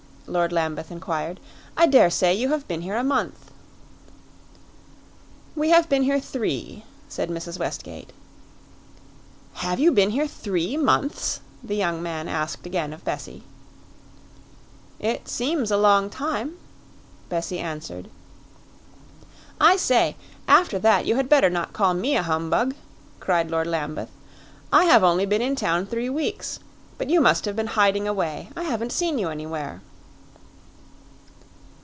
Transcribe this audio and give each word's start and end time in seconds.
Lord 0.27 0.53
Lambeth 0.53 0.91
inquired. 0.91 1.41
"I 1.75 1.87
daresay 1.87 2.33
you 2.33 2.51
have 2.53 2.65
been 2.65 2.83
here 2.83 2.95
a 2.95 3.03
month." 3.03 3.51
"We 5.57 5.71
have 5.71 5.89
been 5.89 6.03
here 6.03 6.21
three," 6.21 6.85
said 7.09 7.29
Mrs. 7.29 7.59
Westgate. 7.59 8.13
"Have 9.55 9.77
you 9.77 9.91
been 9.91 10.11
here 10.11 10.27
three 10.27 10.77
months?" 10.77 11.41
the 11.61 11.75
young 11.75 12.01
man 12.01 12.29
asked 12.29 12.65
again 12.65 12.93
of 12.93 13.03
Bessie. 13.03 13.43
"It 14.99 15.27
seems 15.27 15.69
a 15.69 15.75
long 15.75 16.09
time," 16.09 16.55
Bessie 17.27 17.59
answered. 17.59 18.09
"I 19.59 19.75
say, 19.75 20.15
after 20.47 20.79
that 20.79 21.05
you 21.05 21.17
had 21.17 21.27
better 21.27 21.49
not 21.49 21.73
call 21.73 21.93
me 21.93 22.15
a 22.15 22.23
humbug!" 22.23 22.73
cried 23.19 23.51
Lord 23.51 23.67
Lambeth. 23.67 24.11
"I 24.71 24.85
have 24.85 25.03
only 25.03 25.25
been 25.25 25.41
in 25.41 25.57
town 25.57 25.87
three 25.87 26.09
weeks; 26.09 26.57
but 26.97 27.09
you 27.09 27.19
must 27.19 27.43
have 27.43 27.57
been 27.57 27.67
hiding 27.75 28.07
away; 28.07 28.47
I 28.55 28.63
haven't 28.63 28.93
seen 28.93 29.17
you 29.17 29.27
anywhere." 29.27 29.81